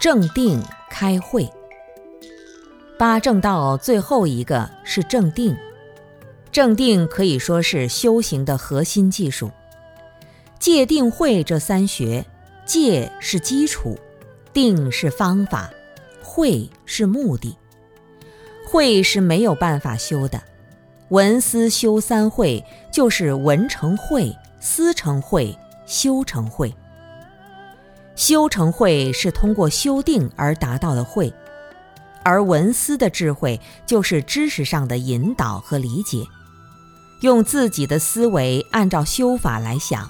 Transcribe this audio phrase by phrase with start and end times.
[0.00, 1.46] 正定开会，
[2.98, 5.54] 八正道最后一个是正定。
[6.50, 9.50] 正定可以说是修行的核心技术。
[10.58, 12.24] 戒定慧这三学，
[12.64, 13.98] 戒是基础，
[14.54, 15.70] 定是方法，
[16.22, 17.54] 慧是目的。
[18.66, 20.40] 慧是没有办法修的，
[21.10, 25.54] 闻思修三慧，就是闻成慧，思成慧，
[25.84, 26.74] 修成慧。
[28.20, 31.32] 修成慧是通过修定而达到的慧，
[32.22, 36.22] 而文思的智慧就是知识上的引导和理解，
[37.22, 40.06] 用自己的思维按照修法来想。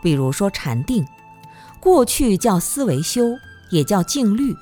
[0.00, 1.04] 比如说禅定，
[1.80, 3.36] 过去叫思维修，
[3.70, 4.54] 也叫静虑。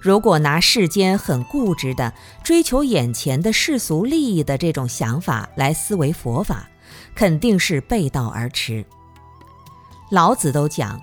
[0.00, 6.68] 如果拿世间很固执的追求眼前的世俗利益的这种想法来思维佛法，
[7.16, 8.86] 肯定是背道而驰。
[10.08, 11.02] 老子都讲。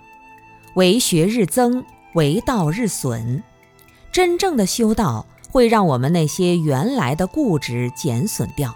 [0.77, 1.83] 为学日增，
[2.13, 3.43] 为道日损。
[4.11, 8.71] 真正的修道会让我们那些原来的固执减损掉。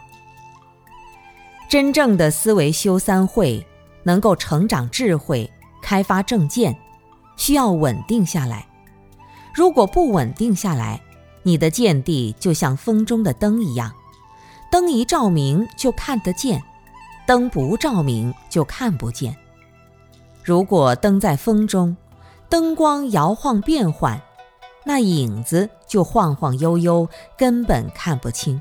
[1.70, 3.64] 真正的思维修三会，
[4.02, 5.48] 能够成长智慧、
[5.80, 6.76] 开发正见，
[7.38, 8.66] 需要稳定下来。
[9.54, 11.00] 如果不稳定下来，
[11.44, 13.94] 你的见地就像风中的灯一样，
[14.72, 16.64] 灯一照明就看得见，
[17.28, 19.38] 灯不照明就看不见。
[20.44, 21.95] 如果灯在风中，
[22.50, 24.22] 灯光摇晃变幻，
[24.83, 28.59] 那影子就晃晃悠悠，根本看不清。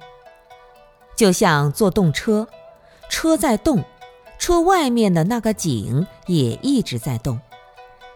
[1.17, 2.47] 就像坐动车，
[3.09, 3.83] 车在动，
[4.39, 7.41] 车外面的那个景也一直在动，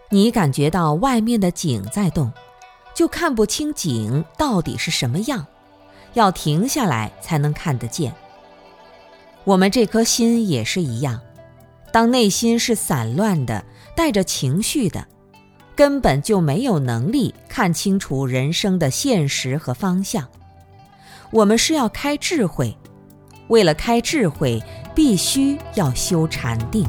[0.09, 2.31] 你感觉到外面的景在动，
[2.93, 5.45] 就看不清景到底是什么样，
[6.13, 8.15] 要停下来才能看得见。
[9.43, 11.19] 我们这颗心也是一样。
[11.95, 13.63] 当内心是散乱的，
[13.95, 15.07] 带着情绪的，
[15.77, 20.27] 根本就没有能力看清楚人生的现实和方向。
[21.31, 22.77] 我们是要开智慧，
[23.47, 24.61] 为了开智慧，
[24.93, 26.85] 必须要修禅定。